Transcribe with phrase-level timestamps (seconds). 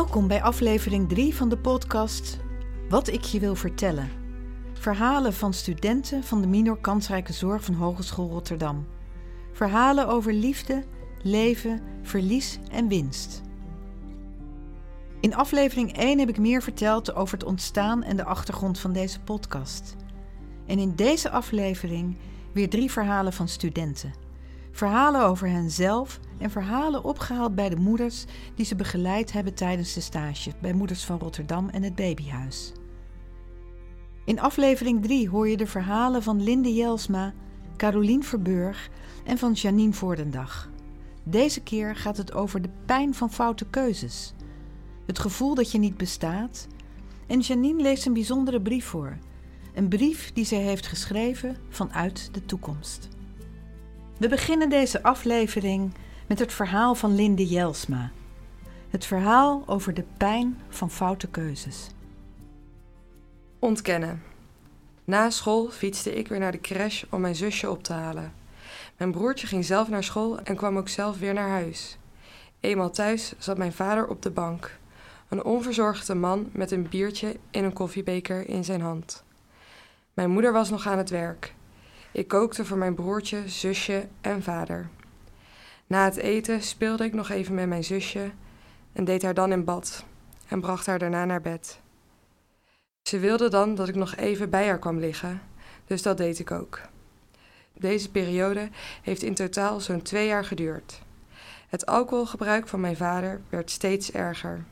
[0.00, 2.38] Welkom bij aflevering 3 van de podcast
[2.88, 4.10] Wat ik je wil vertellen.
[4.72, 8.86] Verhalen van studenten van de minor kansrijke zorg van Hogeschool Rotterdam.
[9.52, 10.84] Verhalen over liefde,
[11.22, 13.42] leven, verlies en winst.
[15.20, 19.20] In aflevering 1 heb ik meer verteld over het ontstaan en de achtergrond van deze
[19.20, 19.96] podcast.
[20.66, 22.16] En in deze aflevering
[22.52, 24.12] weer drie verhalen van studenten.
[24.70, 30.00] Verhalen over henzelf en verhalen opgehaald bij de moeders die ze begeleid hebben tijdens de
[30.00, 32.72] stage bij Moeders van Rotterdam en het Babyhuis.
[34.24, 37.32] In aflevering 3 hoor je de verhalen van Linde Jelsma,
[37.76, 38.90] Carolien Verburg
[39.24, 40.70] en van Janine Voordendag.
[41.22, 44.34] Deze keer gaat het over de pijn van foute keuzes,
[45.06, 46.66] het gevoel dat je niet bestaat.
[47.26, 49.18] En Janine leest een bijzondere brief voor.
[49.74, 53.08] Een brief die zij heeft geschreven vanuit de toekomst.
[54.18, 55.92] We beginnen deze aflevering
[56.30, 58.10] met het verhaal van Linde Jelsma.
[58.88, 61.90] Het verhaal over de pijn van foute keuzes.
[63.58, 64.22] Ontkennen.
[65.04, 68.32] Na school fietste ik weer naar de crash om mijn zusje op te halen.
[68.96, 71.98] Mijn broertje ging zelf naar school en kwam ook zelf weer naar huis.
[72.60, 74.78] Eenmaal thuis zat mijn vader op de bank.
[75.28, 79.24] Een onverzorgde man met een biertje in een koffiebeker in zijn hand.
[80.14, 81.54] Mijn moeder was nog aan het werk.
[82.12, 84.90] Ik kookte voor mijn broertje, zusje en vader.
[85.90, 88.30] Na het eten speelde ik nog even met mijn zusje
[88.92, 90.04] en deed haar dan in bad
[90.48, 91.80] en bracht haar daarna naar bed.
[93.02, 95.42] Ze wilde dan dat ik nog even bij haar kwam liggen,
[95.86, 96.80] dus dat deed ik ook.
[97.72, 98.68] Deze periode
[99.02, 101.02] heeft in totaal zo'n twee jaar geduurd.
[101.68, 104.64] Het alcoholgebruik van mijn vader werd steeds erger,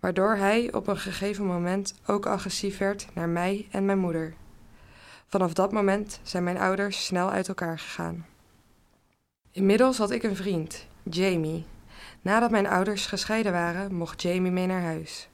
[0.00, 4.34] waardoor hij op een gegeven moment ook agressief werd naar mij en mijn moeder.
[5.26, 8.26] Vanaf dat moment zijn mijn ouders snel uit elkaar gegaan.
[9.54, 11.66] Inmiddels had ik een vriend, Jamie.
[12.20, 15.28] Nadat mijn ouders gescheiden waren, mocht Jamie mee naar huis.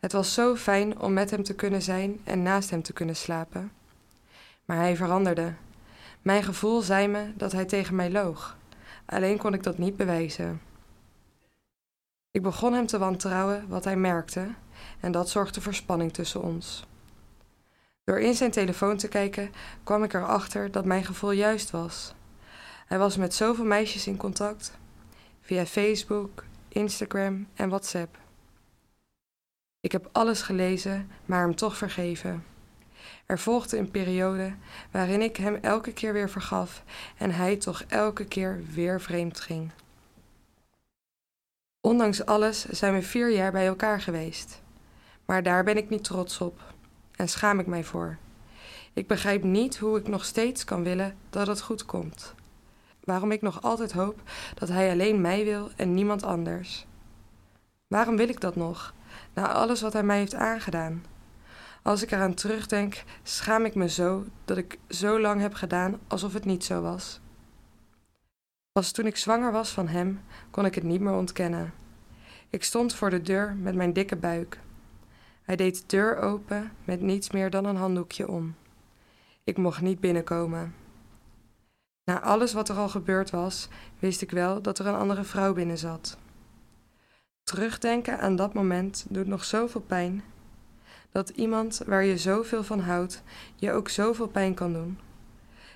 [0.00, 3.16] Het was zo fijn om met hem te kunnen zijn en naast hem te kunnen
[3.16, 3.72] slapen.
[4.64, 5.54] Maar hij veranderde.
[6.22, 8.56] Mijn gevoel zei me dat hij tegen mij loog.
[9.06, 10.60] Alleen kon ik dat niet bewijzen.
[12.30, 14.48] Ik begon hem te wantrouwen wat hij merkte,
[15.00, 16.86] en dat zorgde voor spanning tussen ons.
[18.04, 19.52] Door in zijn telefoon te kijken
[19.84, 22.14] kwam ik erachter dat mijn gevoel juist was.
[22.88, 24.78] Hij was met zoveel meisjes in contact,
[25.40, 28.18] via Facebook, Instagram en WhatsApp.
[29.80, 32.44] Ik heb alles gelezen, maar hem toch vergeven.
[33.26, 34.54] Er volgde een periode
[34.90, 36.82] waarin ik hem elke keer weer vergaf
[37.16, 39.70] en hij toch elke keer weer vreemd ging.
[41.80, 44.62] Ondanks alles zijn we vier jaar bij elkaar geweest.
[45.24, 46.60] Maar daar ben ik niet trots op
[47.16, 48.16] en schaam ik mij voor.
[48.92, 52.34] Ik begrijp niet hoe ik nog steeds kan willen dat het goed komt.
[53.08, 54.22] Waarom ik nog altijd hoop
[54.54, 56.86] dat hij alleen mij wil en niemand anders.
[57.86, 58.94] Waarom wil ik dat nog,
[59.34, 61.04] na alles wat hij mij heeft aangedaan?
[61.82, 66.32] Als ik eraan terugdenk, schaam ik me zo dat ik zo lang heb gedaan alsof
[66.32, 67.20] het niet zo was.
[68.72, 70.20] Pas toen ik zwanger was van hem,
[70.50, 71.72] kon ik het niet meer ontkennen.
[72.50, 74.60] Ik stond voor de deur met mijn dikke buik.
[75.42, 78.54] Hij deed de deur open met niets meer dan een handdoekje om.
[79.44, 80.74] Ik mocht niet binnenkomen.
[82.08, 85.52] Na alles wat er al gebeurd was, wist ik wel dat er een andere vrouw
[85.52, 86.16] binnen zat.
[87.42, 90.22] Terugdenken aan dat moment doet nog zoveel pijn.
[91.12, 93.22] Dat iemand waar je zoveel van houdt,
[93.56, 94.98] je ook zoveel pijn kan doen.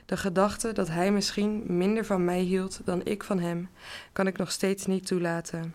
[0.07, 3.69] De gedachte dat hij misschien minder van mij hield dan ik van hem,
[4.13, 5.75] kan ik nog steeds niet toelaten.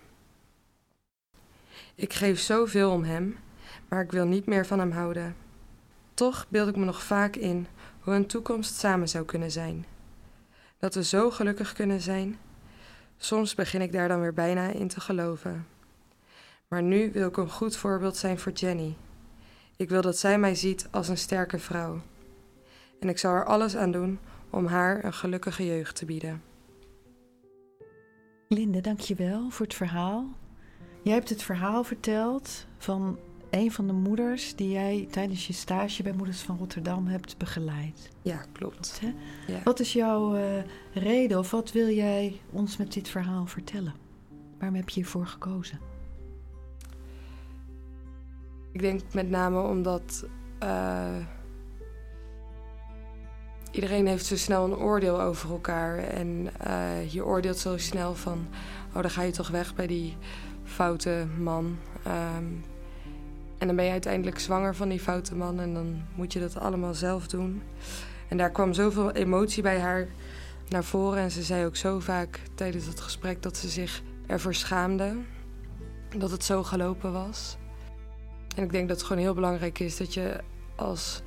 [1.96, 3.38] Ik geef zoveel om hem,
[3.88, 5.36] maar ik wil niet meer van hem houden.
[6.14, 7.68] Toch beeld ik me nog vaak in
[8.00, 9.86] hoe een toekomst samen zou kunnen zijn.
[10.80, 12.38] Dat we zo gelukkig kunnen zijn.
[13.18, 15.68] Soms begin ik daar dan weer bijna in te geloven.
[16.68, 18.96] Maar nu wil ik een goed voorbeeld zijn voor Jenny.
[19.76, 22.02] Ik wil dat zij mij ziet als een sterke vrouw.
[23.00, 24.20] En ik zal er alles aan doen
[24.50, 26.42] om haar een gelukkige jeugd te bieden.
[28.48, 30.26] Linde, dankjewel voor het verhaal.
[31.02, 36.04] Jij hebt het verhaal verteld van een van de moeders die jij tijdens je stage
[36.04, 38.10] bij Moeders van Rotterdam hebt begeleid.
[38.22, 39.02] Ja, klopt.
[39.48, 39.62] Ja.
[39.64, 40.44] Wat is jouw uh,
[40.94, 43.94] reden of wat wil jij ons met dit verhaal vertellen?
[44.58, 45.80] Waarom heb je hiervoor gekozen?
[48.72, 50.26] Ik denk met name omdat
[50.64, 51.16] uh,
[53.72, 55.98] iedereen heeft zo snel een oordeel over elkaar.
[55.98, 58.48] En uh, je oordeelt zo snel van,
[58.94, 60.18] oh dan ga je toch weg bij die
[60.64, 61.78] foute man.
[62.08, 62.64] Um,
[63.58, 66.60] en dan ben je uiteindelijk zwanger van die foute man en dan moet je dat
[66.60, 67.62] allemaal zelf doen.
[68.28, 70.08] En daar kwam zoveel emotie bij haar
[70.70, 71.22] naar voren.
[71.22, 75.16] En ze zei ook zo vaak tijdens het gesprek dat ze zich ervoor schaamde.
[76.18, 77.58] dat het zo gelopen was.
[78.56, 80.38] En ik denk dat het gewoon heel belangrijk is dat je
[80.76, 81.22] als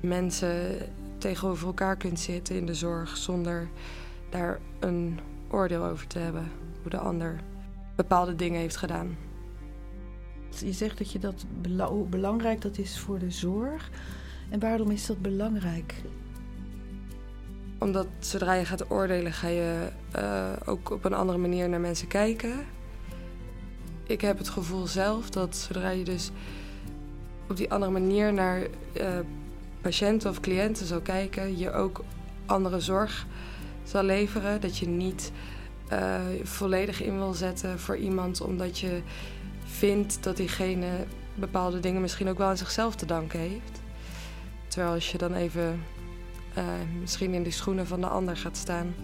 [0.00, 0.78] mensen
[1.18, 3.68] tegenover elkaar kunt zitten in de zorg zonder
[4.30, 5.20] daar een
[5.50, 6.50] oordeel over te hebben
[6.82, 7.40] hoe de ander
[7.96, 9.16] bepaalde dingen heeft gedaan.
[10.60, 11.44] Je zegt dat je dat
[12.08, 13.90] belangrijk dat is voor de zorg.
[14.50, 15.94] En waarom is dat belangrijk?
[17.78, 22.08] Omdat zodra je gaat oordelen, ga je uh, ook op een andere manier naar mensen
[22.08, 22.52] kijken.
[24.06, 26.30] Ik heb het gevoel zelf dat zodra je dus
[27.48, 29.18] op die andere manier naar uh,
[29.80, 32.04] patiënten of cliënten zal kijken, je ook
[32.46, 33.26] andere zorg
[33.84, 34.60] zal leveren.
[34.60, 35.32] Dat je niet
[35.92, 39.02] uh, volledig in wil zetten voor iemand omdat je
[39.82, 40.88] vindt dat diegene
[41.34, 43.80] bepaalde dingen misschien ook wel aan zichzelf te danken heeft.
[44.68, 45.84] Terwijl als je dan even
[46.58, 46.64] uh,
[47.00, 48.94] misschien in de schoenen van de ander gaat staan,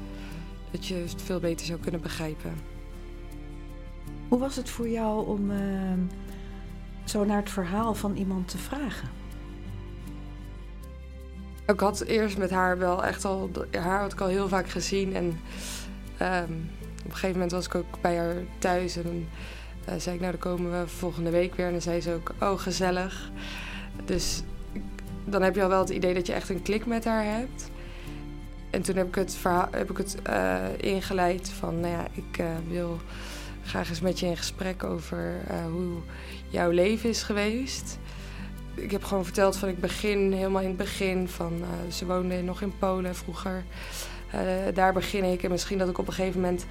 [0.71, 2.53] dat je het veel beter zou kunnen begrijpen.
[4.29, 5.93] Hoe was het voor jou om uh,
[7.05, 9.09] zo naar het verhaal van iemand te vragen?
[11.67, 15.15] Ik had eerst met haar wel echt al, haar had ik al heel vaak gezien
[15.15, 15.25] en
[16.23, 19.29] um, op een gegeven moment was ik ook bij haar thuis en
[19.97, 21.67] zei ik, nou dan komen we volgende week weer.
[21.67, 23.31] En dan zei ze ook, oh gezellig.
[24.05, 24.43] Dus
[25.25, 27.71] dan heb je al wel het idee dat je echt een klik met haar hebt.
[28.71, 32.39] En toen heb ik het, verhaal, heb ik het uh, ingeleid van, nou ja, ik
[32.39, 32.99] uh, wil
[33.65, 35.35] graag eens met je in gesprek over
[35.71, 35.97] hoe
[36.49, 37.99] jouw leven is geweest.
[38.75, 41.53] Ik heb gewoon verteld van ik begin helemaal in het begin van,
[41.91, 43.65] ze woonde nog in Polen vroeger.
[44.75, 45.43] Daar begin ik.
[45.43, 46.67] En misschien dat ik op een gegeven moment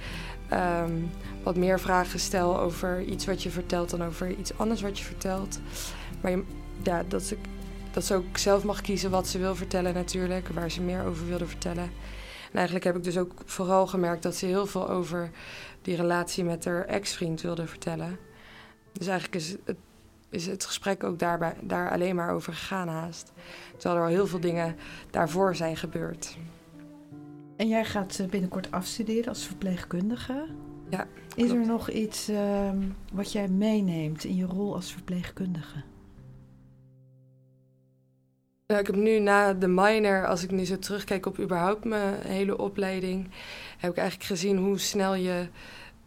[0.52, 1.10] um,
[1.48, 5.04] wat meer vragen stel over iets wat je vertelt dan over iets anders wat je
[5.04, 5.60] vertelt.
[6.20, 6.32] Maar
[6.82, 7.38] ja, dat, ik,
[7.90, 11.26] dat ze ook zelf mag kiezen wat ze wil vertellen natuurlijk, waar ze meer over
[11.26, 11.84] wilde vertellen.
[12.50, 15.30] En eigenlijk heb ik dus ook vooral gemerkt dat ze heel veel over
[15.82, 18.18] die relatie met haar ex-vriend wilde vertellen.
[18.92, 19.76] Dus eigenlijk is het,
[20.30, 23.32] is het gesprek ook daarbij, daar alleen maar over gegaan haast.
[23.76, 24.76] Terwijl er al heel veel dingen
[25.10, 26.36] daarvoor zijn gebeurd.
[27.56, 30.66] En jij gaat eh, binnenkort afstuderen als verpleegkundige.
[30.90, 31.06] Ja.
[31.34, 32.70] Is er nog iets uh,
[33.12, 35.82] wat jij meeneemt in je rol als verpleegkundige?
[38.66, 42.14] Nou, ik heb nu na de minor, als ik nu zo terugkijk op überhaupt mijn
[42.26, 43.30] hele opleiding,
[43.78, 45.48] heb ik eigenlijk gezien hoe snel je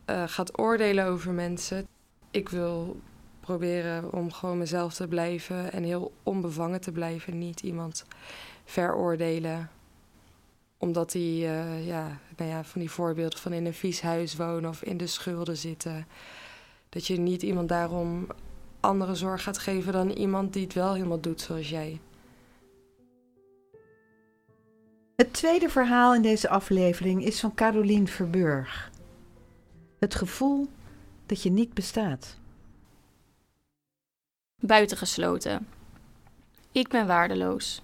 [0.09, 1.87] uh, gaat oordelen over mensen.
[2.31, 2.99] Ik wil
[3.39, 7.37] proberen om gewoon mezelf te blijven en heel onbevangen te blijven.
[7.37, 8.05] Niet iemand
[8.63, 9.69] veroordelen
[10.81, 14.69] omdat die, uh, ja, nou ja, van die voorbeelden van in een vies huis wonen
[14.69, 16.07] of in de schulden zitten.
[16.89, 18.27] Dat je niet iemand daarom
[18.79, 21.99] andere zorg gaat geven dan iemand die het wel helemaal doet zoals jij.
[25.15, 28.91] Het tweede verhaal in deze aflevering is van Caroline Verburg.
[29.99, 30.67] Het gevoel
[31.25, 32.37] dat je niet bestaat.
[34.59, 35.67] Buitengesloten.
[36.71, 37.81] Ik ben waardeloos.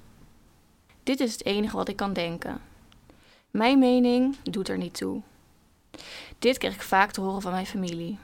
[1.03, 2.66] Dit is het enige wat ik kan denken.
[3.57, 5.21] Mijn mening doet er niet toe.
[6.39, 8.19] Dit kreeg ik vaak te horen van mijn familie.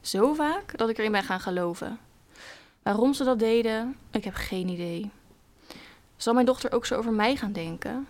[0.00, 1.98] Zo vaak dat ik erin ben gaan geloven.
[2.82, 5.10] Waarom ze dat deden, ik heb geen idee.
[6.16, 8.06] Zal mijn dochter ook zo over mij gaan denken?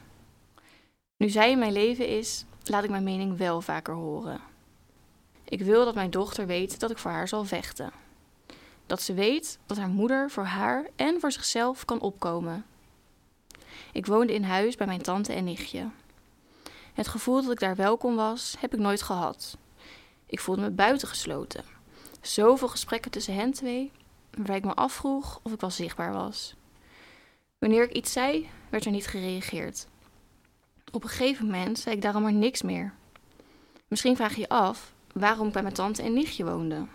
[1.17, 4.41] Nu zij in mijn leven is, laat ik mijn mening wel vaker horen.
[5.45, 7.93] Ik wil dat mijn dochter weet dat ik voor haar zal vechten.
[8.87, 12.65] Dat ze weet dat haar moeder voor haar en voor zichzelf kan opkomen.
[13.93, 15.89] Ik woonde in huis bij mijn tante en nichtje.
[16.97, 19.57] Het gevoel dat ik daar welkom was, heb ik nooit gehad.
[20.27, 21.65] Ik voelde me buitengesloten.
[22.21, 23.93] Zoveel gesprekken tussen hen twee,
[24.31, 26.55] waarbij ik me afvroeg of ik wel zichtbaar was.
[27.59, 29.87] Wanneer ik iets zei, werd er niet gereageerd.
[30.93, 32.95] Op een gegeven moment zei ik daarom maar niks meer.
[33.89, 36.87] Misschien vraag je je af waarom ik bij mijn tante en nichtje woonde.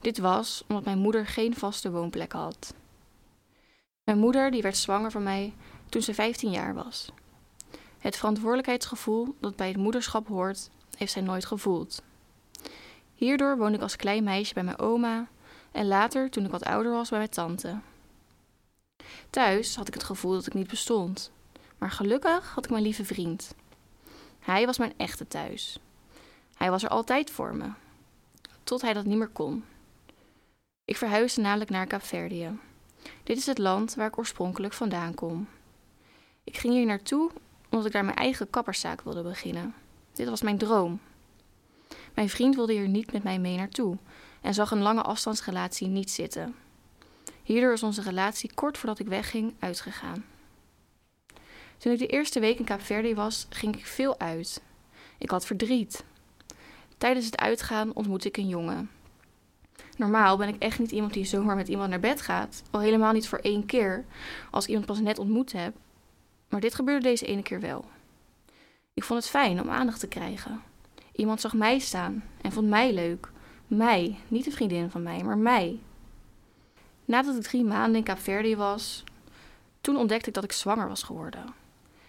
[0.00, 2.74] Dit was omdat mijn moeder geen vaste woonplek had.
[4.04, 5.54] Mijn moeder die werd zwanger van mij
[5.88, 7.12] toen ze 15 jaar was.
[8.04, 12.02] Het verantwoordelijkheidsgevoel dat bij het moederschap hoort, heeft zij nooit gevoeld.
[13.14, 15.28] Hierdoor woonde ik als klein meisje bij mijn oma
[15.72, 17.78] en later, toen ik wat ouder was, bij mijn tante.
[19.30, 21.30] Thuis had ik het gevoel dat ik niet bestond,
[21.78, 23.54] maar gelukkig had ik mijn lieve vriend.
[24.38, 25.78] Hij was mijn echte thuis.
[26.54, 27.68] Hij was er altijd voor me,
[28.64, 29.64] tot hij dat niet meer kon.
[30.84, 32.58] Ik verhuisde namelijk naar Kaapverdië.
[33.22, 35.48] Dit is het land waar ik oorspronkelijk vandaan kom.
[36.44, 37.30] Ik ging hier naartoe
[37.74, 39.74] omdat ik daar mijn eigen kapperszaak wilde beginnen.
[40.12, 41.00] Dit was mijn droom.
[42.14, 43.96] Mijn vriend wilde hier niet met mij mee naartoe
[44.40, 46.54] en zag een lange afstandsrelatie niet zitten.
[47.42, 50.24] Hierdoor is onze relatie kort voordat ik wegging uitgegaan.
[51.78, 54.62] Toen ik de eerste week in Kaapverdi was, ging ik veel uit.
[55.18, 56.04] Ik had verdriet.
[56.98, 58.90] Tijdens het uitgaan ontmoette ik een jongen.
[59.96, 62.62] Normaal ben ik echt niet iemand die zomaar met iemand naar bed gaat.
[62.70, 64.04] Al helemaal niet voor één keer,
[64.50, 65.74] als ik iemand pas net ontmoet heb.
[66.54, 67.84] Maar dit gebeurde deze ene keer wel.
[68.92, 70.62] Ik vond het fijn om aandacht te krijgen.
[71.12, 73.30] Iemand zag mij staan en vond mij leuk.
[73.66, 75.78] Mij, niet de vriendin van mij, maar mij.
[77.04, 79.04] Nadat ik drie maanden in Kaapverdië was,
[79.80, 81.54] toen ontdekte ik dat ik zwanger was geworden.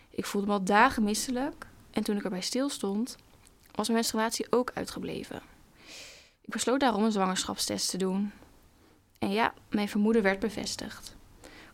[0.10, 3.18] Ik voelde me al dagen misselijk en toen ik erbij stilstond,
[3.72, 5.42] was mijn menstruatie ook uitgebleven.
[6.42, 8.32] Ik besloot daarom een zwangerschapstest te doen.
[9.20, 11.16] En ja, mijn vermoeden werd bevestigd.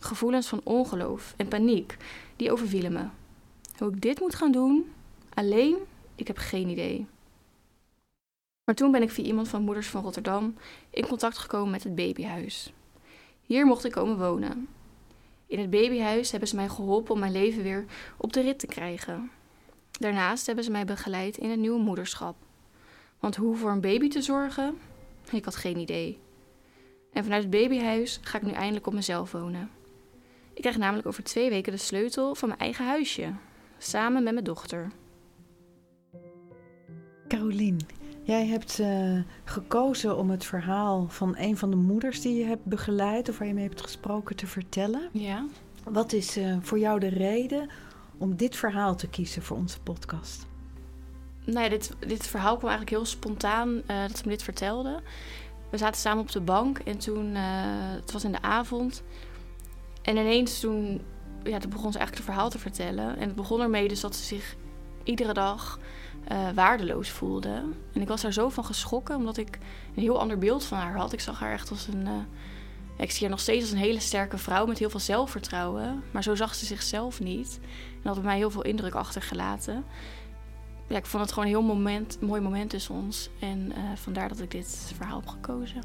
[0.03, 1.97] Gevoelens van ongeloof en paniek,
[2.35, 3.05] die overvielen me.
[3.77, 4.91] Hoe ik dit moet gaan doen,
[5.33, 5.75] alleen,
[6.15, 7.05] ik heb geen idee.
[8.63, 10.55] Maar toen ben ik via iemand van Moeders van Rotterdam
[10.89, 12.73] in contact gekomen met het babyhuis.
[13.41, 14.67] Hier mocht ik komen wonen.
[15.47, 17.85] In het babyhuis hebben ze mij geholpen om mijn leven weer
[18.17, 19.31] op de rit te krijgen.
[19.91, 22.35] Daarnaast hebben ze mij begeleid in een nieuwe moederschap.
[23.19, 24.77] Want hoe voor een baby te zorgen?
[25.31, 26.19] Ik had geen idee.
[27.13, 29.69] En vanuit het babyhuis ga ik nu eindelijk op mezelf wonen.
[30.53, 33.33] Ik krijg namelijk over twee weken de sleutel van mijn eigen huisje,
[33.77, 34.91] samen met mijn dochter.
[37.27, 37.79] Carolien,
[38.23, 42.65] jij hebt uh, gekozen om het verhaal van een van de moeders die je hebt
[42.65, 45.09] begeleid of waar je mee hebt gesproken te vertellen.
[45.11, 45.45] Ja.
[45.83, 47.69] Wat is uh, voor jou de reden
[48.17, 50.47] om dit verhaal te kiezen voor onze podcast?
[51.45, 55.01] Nou ja, dit, dit verhaal kwam eigenlijk heel spontaan uh, dat ze me dit vertelde.
[55.69, 59.03] We zaten samen op de bank en toen, het was in de avond.
[60.01, 61.01] En ineens toen,
[61.43, 63.17] ja, toen begon ze eigenlijk het verhaal te vertellen.
[63.17, 64.55] En het begon ermee dus dat ze zich
[65.03, 65.79] iedere dag
[66.31, 67.63] uh, waardeloos voelde.
[67.93, 69.57] En ik was daar zo van geschrokken, omdat ik
[69.95, 71.13] een heel ander beeld van haar had.
[71.13, 72.05] Ik zag haar echt als een.
[72.05, 72.11] Uh,
[72.97, 76.03] ik zie haar nog steeds als een hele sterke vrouw met heel veel zelfvertrouwen.
[76.11, 77.59] Maar zo zag ze zichzelf niet.
[77.61, 79.85] En dat had bij mij heel veel indruk achtergelaten.
[80.87, 83.29] Ja, ik vond het gewoon een heel moment, mooi moment tussen ons.
[83.39, 85.81] En uh, vandaar dat ik dit verhaal heb gekozen.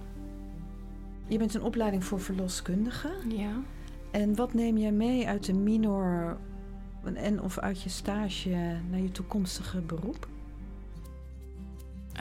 [1.27, 3.11] Je bent een opleiding voor verloskundige.
[3.29, 3.53] Ja.
[4.17, 6.37] En wat neem jij mee uit de minor
[7.15, 10.29] en of uit je stage naar je toekomstige beroep?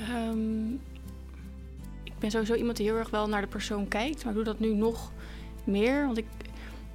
[0.10, 0.74] Um,
[2.04, 4.54] ik ben sowieso iemand die heel erg wel naar de persoon kijkt, maar ik doe
[4.54, 5.12] dat nu nog
[5.64, 6.06] meer.
[6.06, 6.25] Want ik,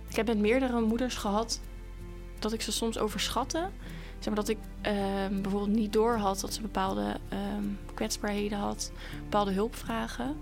[0.09, 1.61] ik heb met meerdere moeders gehad
[2.39, 3.69] dat ik ze soms overschatte.
[4.19, 4.59] Zeg maar dat ik
[5.29, 7.17] um, bijvoorbeeld niet door had dat ze bepaalde
[7.57, 8.93] um, kwetsbaarheden had,
[9.23, 10.37] bepaalde hulpvragen.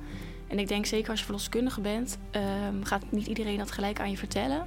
[0.48, 2.18] En ik denk zeker als je verloskundige bent,
[2.82, 4.66] gaat niet iedereen dat gelijk aan je vertellen.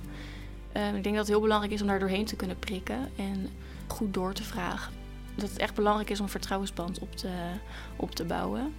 [0.77, 3.49] Um, ik denk dat het heel belangrijk is om daar doorheen te kunnen prikken en
[3.87, 4.93] goed door te vragen.
[5.35, 7.29] Dat het echt belangrijk is om een vertrouwensband op te,
[7.95, 8.73] op te bouwen.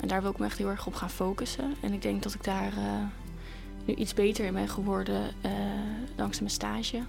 [0.00, 1.74] En daar wil ik me echt heel erg op gaan focussen.
[1.80, 2.82] En ik denk dat ik daar uh,
[3.84, 5.52] nu iets beter in ben geworden uh,
[6.14, 7.02] dankzij mijn stage.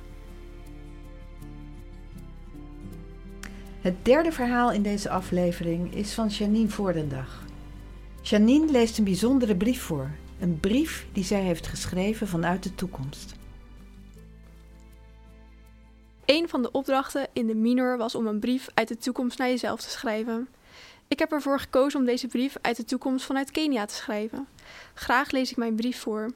[3.81, 7.47] Het derde verhaal in deze aflevering is van Janine Voordendag.
[8.21, 10.11] Janine leest een bijzondere brief voor.
[10.39, 13.35] Een brief die zij heeft geschreven vanuit de toekomst.
[16.25, 19.47] Een van de opdrachten in de minor was om een brief uit de toekomst naar
[19.47, 20.47] jezelf te schrijven.
[21.07, 24.47] Ik heb ervoor gekozen om deze brief uit de toekomst vanuit Kenia te schrijven.
[24.93, 26.31] Graag lees ik mijn brief voor.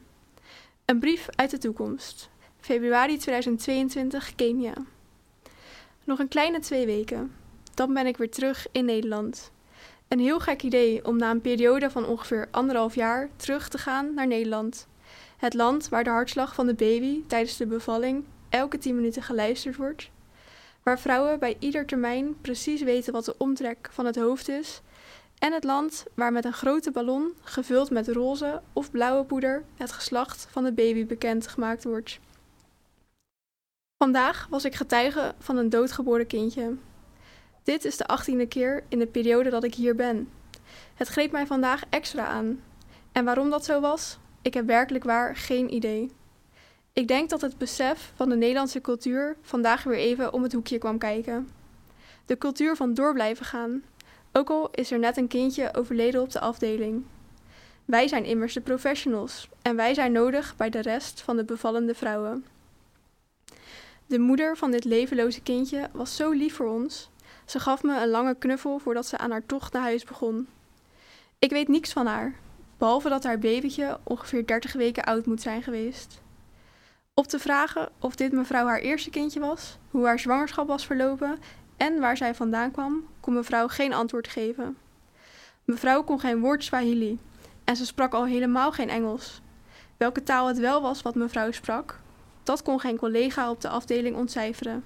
[0.84, 2.28] Een brief uit de toekomst.
[2.60, 4.74] Februari 2022, Kenia.
[6.04, 7.32] Nog een kleine twee weken.
[7.74, 9.52] Dan ben ik weer terug in Nederland.
[10.14, 14.14] Een heel gek idee om na een periode van ongeveer anderhalf jaar terug te gaan
[14.14, 14.86] naar Nederland.
[15.36, 19.76] Het land waar de hartslag van de baby tijdens de bevalling elke 10 minuten geluisterd
[19.76, 20.10] wordt,
[20.82, 24.80] waar vrouwen bij ieder termijn precies weten wat de omtrek van het hoofd is,
[25.38, 29.92] en het land waar met een grote ballon, gevuld met roze of blauwe poeder, het
[29.92, 32.18] geslacht van de baby bekend gemaakt wordt.
[33.96, 36.76] Vandaag was ik getuige van een doodgeboren kindje.
[37.64, 40.28] Dit is de achttiende keer in de periode dat ik hier ben.
[40.94, 42.60] Het greep mij vandaag extra aan.
[43.12, 46.12] En waarom dat zo was, ik heb werkelijk waar geen idee.
[46.92, 50.78] Ik denk dat het besef van de Nederlandse cultuur vandaag weer even om het hoekje
[50.78, 51.48] kwam kijken.
[52.26, 53.82] De cultuur van door blijven gaan,
[54.32, 57.04] ook al is er net een kindje overleden op de afdeling.
[57.84, 61.94] Wij zijn immers de professionals en wij zijn nodig bij de rest van de bevallende
[61.94, 62.44] vrouwen.
[64.06, 67.10] De moeder van dit levenloze kindje was zo lief voor ons.
[67.44, 70.48] Ze gaf me een lange knuffel voordat ze aan haar tocht naar huis begon.
[71.38, 72.34] Ik weet niets van haar,
[72.78, 76.22] behalve dat haar babytje ongeveer 30 weken oud moet zijn geweest.
[77.14, 81.38] Op te vragen of dit mevrouw haar eerste kindje was, hoe haar zwangerschap was verlopen
[81.76, 84.76] en waar zij vandaan kwam, kon mevrouw geen antwoord geven.
[85.64, 87.18] Mevrouw kon geen woord Swahili
[87.64, 89.40] en ze sprak al helemaal geen Engels.
[89.96, 92.00] Welke taal het wel was wat mevrouw sprak,
[92.42, 94.84] dat kon geen collega op de afdeling ontcijferen.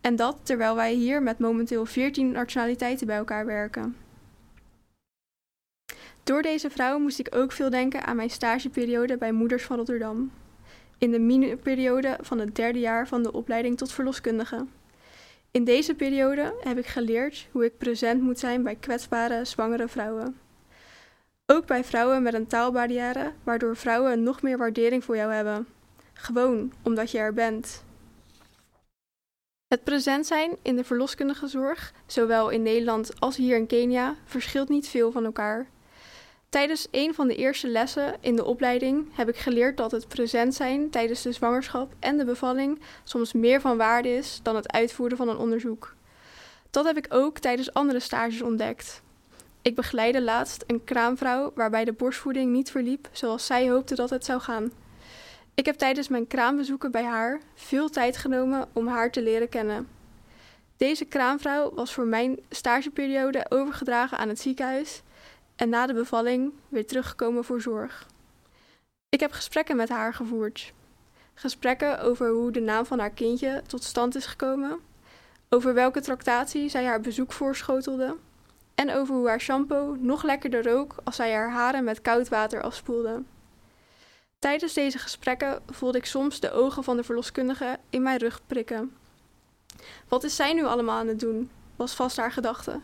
[0.00, 3.96] En dat terwijl wij hier met momenteel 14 nationaliteiten bij elkaar werken.
[6.24, 10.32] Door deze vrouw moest ik ook veel denken aan mijn stageperiode bij Moeders van Rotterdam.
[10.98, 14.66] In de miniperiode van het derde jaar van de opleiding tot verloskundige.
[15.50, 20.36] In deze periode heb ik geleerd hoe ik present moet zijn bij kwetsbare, zwangere vrouwen.
[21.46, 25.66] Ook bij vrouwen met een taalbarrière, waardoor vrouwen nog meer waardering voor jou hebben.
[26.12, 27.84] Gewoon omdat je er bent.
[29.70, 34.68] Het present zijn in de verloskundige zorg, zowel in Nederland als hier in Kenia, verschilt
[34.68, 35.66] niet veel van elkaar.
[36.48, 40.54] Tijdens een van de eerste lessen in de opleiding heb ik geleerd dat het present
[40.54, 45.16] zijn tijdens de zwangerschap en de bevalling soms meer van waarde is dan het uitvoeren
[45.16, 45.94] van een onderzoek.
[46.70, 49.02] Dat heb ik ook tijdens andere stages ontdekt.
[49.62, 54.24] Ik begeleidde laatst een kraamvrouw waarbij de borstvoeding niet verliep zoals zij hoopte dat het
[54.24, 54.72] zou gaan.
[55.60, 59.88] Ik heb tijdens mijn kraambezoeken bij haar veel tijd genomen om haar te leren kennen.
[60.76, 65.02] Deze kraamvrouw was voor mijn stageperiode overgedragen aan het ziekenhuis
[65.56, 68.06] en na de bevalling weer teruggekomen voor zorg.
[69.08, 70.72] Ik heb gesprekken met haar gevoerd.
[71.34, 74.78] Gesprekken over hoe de naam van haar kindje tot stand is gekomen,
[75.48, 78.16] over welke tractatie zij haar bezoek voorschotelde
[78.74, 82.62] en over hoe haar shampoo nog lekkerder rook als zij haar haren met koud water
[82.62, 83.22] afspoelde.
[84.40, 88.96] Tijdens deze gesprekken voelde ik soms de ogen van de verloskundige in mijn rug prikken.
[90.08, 91.50] Wat is zij nu allemaal aan het doen?
[91.76, 92.80] was vast haar gedachte.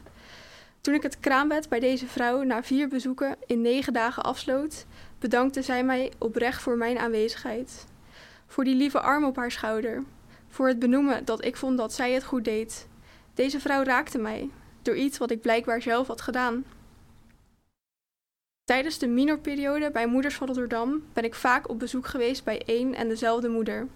[0.81, 4.87] Toen ik het kraambed bij deze vrouw na vier bezoeken in negen dagen afsloot,
[5.19, 7.87] bedankte zij mij oprecht voor mijn aanwezigheid.
[8.47, 10.05] Voor die lieve arm op haar schouder.
[10.49, 12.89] Voor het benoemen dat ik vond dat zij het goed deed.
[13.35, 14.51] Deze vrouw raakte mij,
[14.83, 16.65] door iets wat ik blijkbaar zelf had gedaan.
[18.67, 22.95] Tijdens de minorperiode bij Moeders van Rotterdam ben ik vaak op bezoek geweest bij één
[22.95, 23.87] en dezelfde moeder.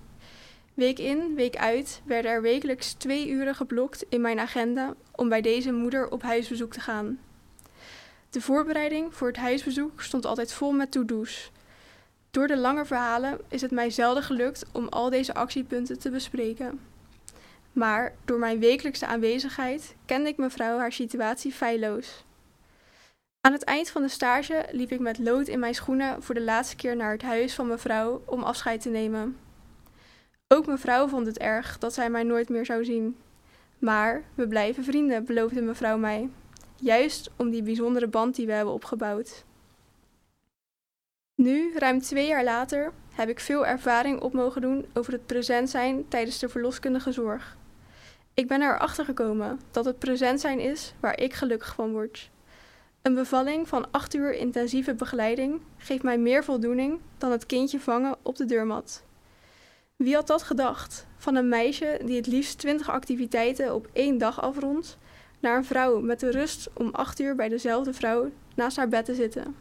[0.74, 5.40] Week in, week uit werden er wekelijks twee uren geblokt in mijn agenda om bij
[5.40, 7.18] deze moeder op huisbezoek te gaan.
[8.30, 11.50] De voorbereiding voor het huisbezoek stond altijd vol met to-do's.
[12.30, 16.80] Door de lange verhalen is het mij zelden gelukt om al deze actiepunten te bespreken.
[17.72, 22.24] Maar door mijn wekelijkse aanwezigheid kende ik mevrouw haar situatie feilloos.
[23.40, 26.40] Aan het eind van de stage liep ik met lood in mijn schoenen voor de
[26.40, 29.36] laatste keer naar het huis van mevrouw om afscheid te nemen.
[30.48, 33.16] Ook mevrouw vond het erg dat zij mij nooit meer zou zien.
[33.78, 36.28] Maar we blijven vrienden, beloofde mevrouw mij.
[36.76, 39.44] Juist om die bijzondere band die we hebben opgebouwd.
[41.34, 45.70] Nu, ruim twee jaar later, heb ik veel ervaring op mogen doen over het present
[45.70, 47.56] zijn tijdens de verloskundige zorg.
[48.34, 52.30] Ik ben erachter gekomen dat het present zijn is waar ik gelukkig van word.
[53.02, 58.16] Een bevalling van acht uur intensieve begeleiding geeft mij meer voldoening dan het kindje vangen
[58.22, 59.02] op de deurmat.
[59.96, 61.06] Wie had dat gedacht?
[61.16, 64.98] Van een meisje die het liefst twintig activiteiten op één dag afrondt,
[65.38, 69.04] naar een vrouw met de rust om acht uur bij dezelfde vrouw naast haar bed
[69.04, 69.56] te zitten.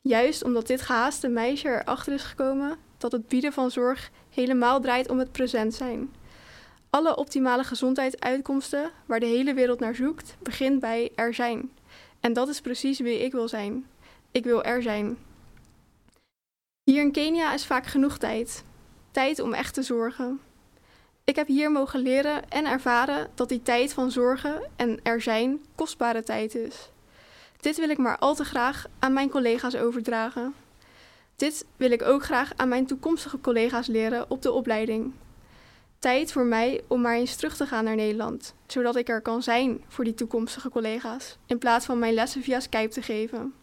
[0.00, 5.10] Juist omdat dit gehaaste meisje erachter is gekomen dat het bieden van zorg helemaal draait
[5.10, 6.12] om het present zijn.
[6.90, 11.70] Alle optimale gezondheidsuitkomsten waar de hele wereld naar zoekt, begint bij er zijn.
[12.24, 13.86] En dat is precies wie ik wil zijn.
[14.30, 15.18] Ik wil er zijn.
[16.82, 18.64] Hier in Kenia is vaak genoeg tijd.
[19.10, 20.40] Tijd om echt te zorgen.
[21.24, 25.60] Ik heb hier mogen leren en ervaren dat die tijd van zorgen en er zijn
[25.74, 26.90] kostbare tijd is.
[27.60, 30.54] Dit wil ik maar al te graag aan mijn collega's overdragen.
[31.36, 35.12] Dit wil ik ook graag aan mijn toekomstige collega's leren op de opleiding.
[36.04, 39.42] Tijd voor mij om maar eens terug te gaan naar Nederland, zodat ik er kan
[39.42, 43.54] zijn voor die toekomstige collega's, in plaats van mijn lessen via Skype te geven.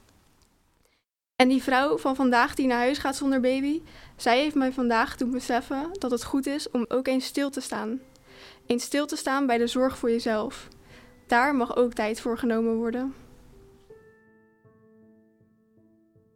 [1.36, 3.82] En die vrouw van vandaag die naar huis gaat zonder baby,
[4.16, 7.62] zij heeft mij vandaag doen beseffen dat het goed is om ook eens stil te
[7.62, 8.00] staan.
[8.66, 10.68] Eens stil te staan bij de zorg voor jezelf.
[11.28, 13.14] Daar mag ook tijd voor genomen worden.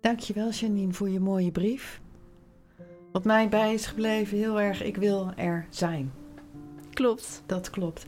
[0.01, 2.03] Dankjewel Janine voor je mooie brief.
[3.15, 6.11] Wat mij bij is gebleven heel erg, ik wil er zijn.
[6.93, 7.43] Klopt.
[7.45, 8.05] Dat klopt.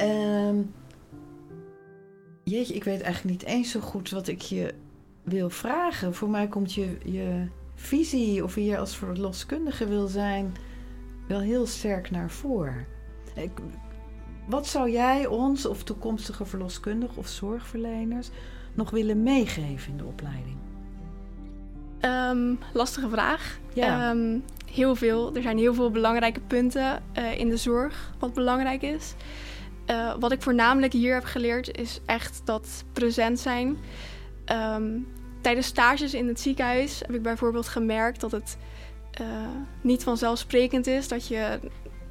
[0.00, 0.74] Um,
[2.44, 4.74] jeetje, ik weet eigenlijk niet eens zo goed wat ik je
[5.22, 6.14] wil vragen.
[6.14, 10.54] Voor mij komt je, je visie of wie je als verloskundige wil zijn
[11.28, 12.86] wel heel sterk naar voren.
[13.34, 13.50] Ik,
[14.48, 18.30] wat zou jij ons of toekomstige verloskundigen of zorgverleners
[18.74, 20.56] nog willen meegeven in de opleiding?
[22.00, 23.58] Um, lastige vraag.
[23.72, 24.10] Ja.
[24.10, 25.34] Um, heel veel.
[25.34, 29.14] Er zijn heel veel belangrijke punten uh, in de zorg wat belangrijk is.
[29.90, 33.76] Uh, wat ik voornamelijk hier heb geleerd is echt dat present zijn.
[34.52, 35.08] Um,
[35.40, 38.56] tijdens stages in het ziekenhuis heb ik bijvoorbeeld gemerkt dat het
[39.20, 39.26] uh,
[39.80, 41.60] niet vanzelfsprekend is dat je,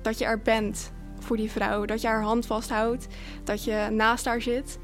[0.02, 1.86] dat je er bent voor die vrouw.
[1.86, 3.08] Dat je haar hand vasthoudt,
[3.44, 4.80] dat je naast haar zit.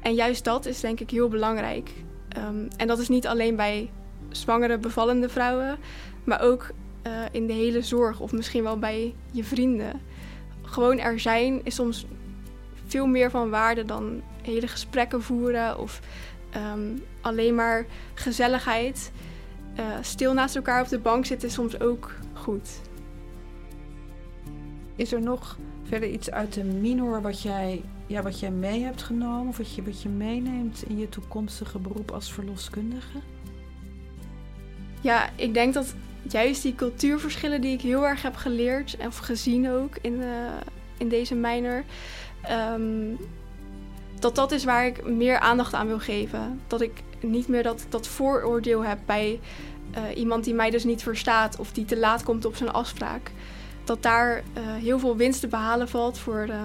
[0.00, 1.90] En juist dat is denk ik heel belangrijk.
[2.28, 3.90] Ehm, en dat is niet alleen bij
[4.32, 5.78] zwangere, bevallende vrouwen,
[6.24, 6.70] maar ook
[7.02, 10.00] eh, in de hele zorg of misschien wel bij je vrienden.
[10.62, 12.06] Gewoon er zijn is soms
[12.86, 16.00] veel meer van waarde dan hele gesprekken voeren of
[16.50, 19.12] ehm, alleen maar gezelligheid.
[19.78, 22.80] Uh, stil naast elkaar op de bank zitten is soms ook goed.
[24.96, 29.02] Is er nog verder iets uit de minor wat jij, ja, wat jij mee hebt
[29.02, 33.18] genomen of wat je, wat je meeneemt in je toekomstige beroep als verloskundige?
[35.02, 39.70] Ja, ik denk dat juist die cultuurverschillen die ik heel erg heb geleerd en gezien
[39.70, 40.26] ook in, uh,
[40.98, 41.84] in deze minor,
[42.74, 43.18] um,
[44.18, 46.60] dat dat is waar ik meer aandacht aan wil geven.
[46.66, 49.40] Dat ik niet meer dat, dat vooroordeel heb bij
[49.96, 53.30] uh, iemand die mij dus niet verstaat of die te laat komt op zijn afspraak.
[53.84, 56.56] Dat daar uh, heel veel winst te behalen valt voor, uh,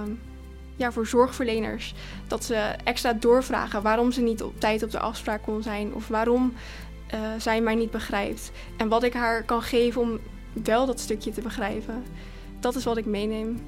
[0.76, 1.94] ja, voor zorgverleners.
[2.28, 6.08] Dat ze extra doorvragen waarom ze niet op tijd op de afspraak kon zijn of
[6.08, 6.54] waarom
[7.14, 8.52] uh, zij mij niet begrijpt.
[8.78, 10.20] En wat ik haar kan geven om
[10.64, 12.04] wel dat stukje te begrijpen.
[12.60, 13.60] Dat is wat ik meeneem.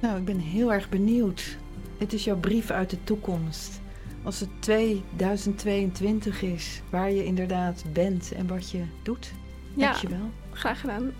[0.00, 1.56] Nou, ik ben heel erg benieuwd.
[1.98, 3.80] Het is jouw brief uit de toekomst.
[4.22, 9.32] Als het 2022 is, waar je inderdaad bent en wat je doet.
[9.74, 10.30] Ja, Dankjewel.
[10.52, 11.12] graag gedaan.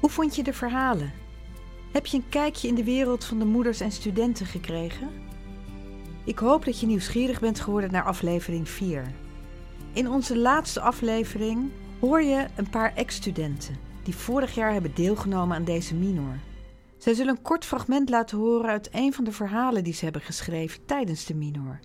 [0.00, 1.12] Hoe vond je de verhalen?
[1.92, 5.08] Heb je een kijkje in de wereld van de moeders en studenten gekregen?
[6.26, 9.12] Ik hoop dat je nieuwsgierig bent geworden naar aflevering 4.
[9.92, 15.64] In onze laatste aflevering hoor je een paar ex-studenten die vorig jaar hebben deelgenomen aan
[15.64, 16.38] deze minor.
[16.98, 20.22] Zij zullen een kort fragment laten horen uit een van de verhalen die ze hebben
[20.22, 21.80] geschreven tijdens de minor.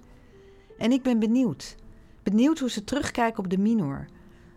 [0.77, 1.75] En ik ben benieuwd.
[2.23, 4.05] Benieuwd hoe ze terugkijken op de minor.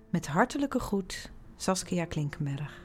[0.10, 2.83] Met hartelijke groet, Saskia Klinkenberg.